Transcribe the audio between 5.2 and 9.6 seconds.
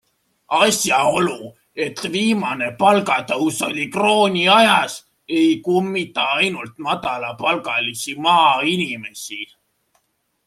ei kummita ainult madalapalgalisi maainimesi.